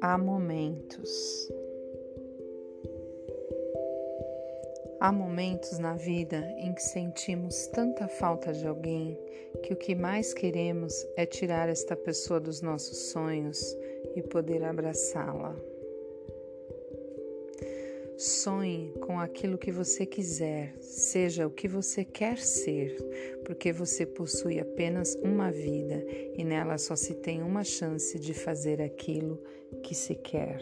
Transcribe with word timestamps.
Há 0.00 0.18
momentos. 0.18 1.50
Há 5.00 5.10
momentos 5.10 5.78
na 5.78 5.94
vida 5.94 6.36
em 6.58 6.72
que 6.72 6.82
sentimos 6.82 7.66
tanta 7.68 8.06
falta 8.08 8.52
de 8.52 8.66
alguém 8.66 9.18
que 9.62 9.72
o 9.72 9.76
que 9.76 9.94
mais 9.94 10.34
queremos 10.34 10.92
é 11.16 11.26
tirar 11.26 11.68
esta 11.68 11.96
pessoa 11.96 12.38
dos 12.38 12.60
nossos 12.60 13.10
sonhos 13.10 13.76
e 14.14 14.22
poder 14.22 14.62
abraçá-la. 14.64 15.69
Sonhe 18.22 18.92
com 19.00 19.18
aquilo 19.18 19.56
que 19.56 19.72
você 19.72 20.04
quiser, 20.04 20.74
seja 20.78 21.46
o 21.46 21.50
que 21.50 21.66
você 21.66 22.04
quer 22.04 22.36
ser, 22.36 22.94
porque 23.46 23.72
você 23.72 24.04
possui 24.04 24.60
apenas 24.60 25.14
uma 25.22 25.50
vida 25.50 26.04
e 26.36 26.44
nela 26.44 26.76
só 26.76 26.94
se 26.94 27.14
tem 27.14 27.42
uma 27.42 27.64
chance 27.64 28.18
de 28.18 28.34
fazer 28.34 28.82
aquilo 28.82 29.42
que 29.82 29.94
se 29.94 30.14
quer. 30.14 30.58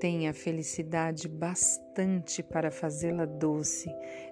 Tenha 0.00 0.34
felicidade 0.34 1.28
bastante 1.28 2.42
para 2.42 2.72
fazê-la 2.72 3.24
doce, 3.24 3.88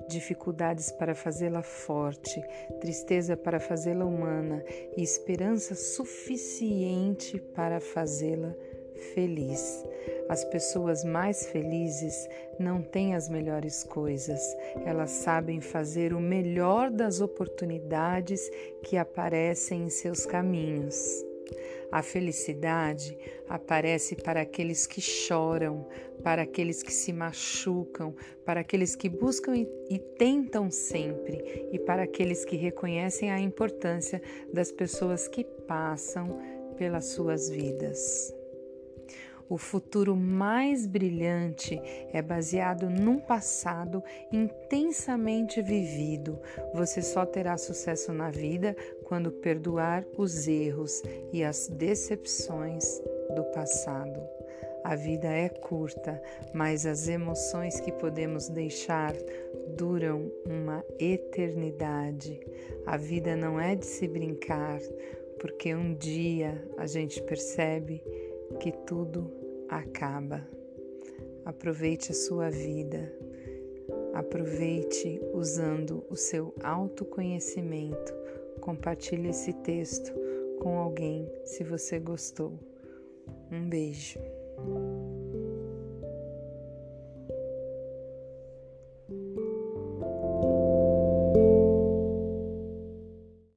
dificuldades 0.08 0.90
para 0.90 1.14
fazê-la 1.14 1.62
forte, 1.62 2.42
tristeza 2.80 3.36
para 3.36 3.60
fazê-la 3.60 4.04
humana 4.04 4.64
e 4.96 5.00
esperança 5.00 5.76
suficiente 5.76 7.38
para 7.54 7.78
fazê-la 7.78 8.52
feliz. 9.14 9.84
As 10.28 10.44
pessoas 10.44 11.04
mais 11.04 11.46
felizes 11.46 12.28
não 12.58 12.82
têm 12.82 13.14
as 13.14 13.28
melhores 13.28 13.82
coisas, 13.82 14.40
elas 14.84 15.10
sabem 15.10 15.60
fazer 15.60 16.12
o 16.12 16.20
melhor 16.20 16.90
das 16.90 17.20
oportunidades 17.20 18.40
que 18.82 18.96
aparecem 18.96 19.84
em 19.84 19.90
seus 19.90 20.26
caminhos. 20.26 21.24
A 21.90 22.02
felicidade 22.02 23.16
aparece 23.48 24.14
para 24.14 24.42
aqueles 24.42 24.86
que 24.86 25.00
choram, 25.00 25.86
para 26.22 26.42
aqueles 26.42 26.82
que 26.82 26.92
se 26.92 27.12
machucam, 27.12 28.14
para 28.44 28.60
aqueles 28.60 28.94
que 28.94 29.08
buscam 29.08 29.56
e, 29.56 29.66
e, 29.88 29.98
tentam 29.98 30.70
sempre, 30.70 31.68
e 31.72 31.78
para 31.78 32.02
aqueles 32.02 32.44
que 32.44 32.56
reconhecem 32.56 33.30
a 33.30 33.40
importância 33.40 34.20
das 34.52 34.70
pessoas 34.70 35.26
que 35.26 35.44
passam 35.44 36.38
pelas 36.76 37.06
suas 37.06 37.48
vidas. 37.48 38.37
O 39.48 39.56
futuro 39.56 40.14
mais 40.14 40.86
brilhante 40.86 41.80
é 42.12 42.20
baseado 42.20 42.90
num 42.90 43.18
passado 43.18 44.02
intensamente 44.30 45.62
vivido. 45.62 46.38
Você 46.74 47.00
só 47.00 47.24
terá 47.24 47.56
sucesso 47.56 48.12
na 48.12 48.30
vida 48.30 48.76
quando 49.04 49.32
perdoar 49.32 50.04
os 50.16 50.46
erros 50.46 51.02
e 51.32 51.42
as 51.42 51.66
decepções 51.68 53.00
do 53.34 53.42
passado. 53.54 54.20
A 54.84 54.94
vida 54.94 55.28
é 55.28 55.48
curta, 55.48 56.22
mas 56.54 56.86
as 56.86 57.08
emoções 57.08 57.80
que 57.80 57.92
podemos 57.92 58.48
deixar 58.48 59.12
duram 59.76 60.30
uma 60.46 60.84
eternidade. 60.98 62.40
A 62.86 62.96
vida 62.96 63.36
não 63.36 63.60
é 63.60 63.74
de 63.74 63.84
se 63.84 64.06
brincar, 64.06 64.80
porque 65.40 65.74
um 65.74 65.94
dia 65.94 66.62
a 66.76 66.86
gente 66.86 67.22
percebe 67.22 68.02
que 68.60 68.72
tudo 68.86 69.30
acaba. 69.68 70.46
Aproveite 71.44 72.12
a 72.12 72.14
sua 72.14 72.50
vida. 72.50 73.12
Aproveite 74.14 75.20
usando 75.32 76.04
o 76.10 76.16
seu 76.16 76.54
autoconhecimento. 76.62 78.14
Compartilhe 78.60 79.28
esse 79.28 79.52
texto 79.52 80.12
com 80.60 80.78
alguém 80.78 81.30
se 81.44 81.62
você 81.64 81.98
gostou. 81.98 82.58
Um 83.50 83.68
beijo. 83.68 84.18